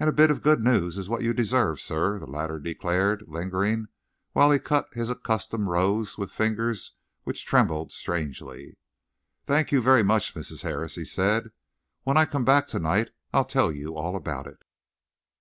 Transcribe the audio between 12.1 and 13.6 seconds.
I come back to night, I'll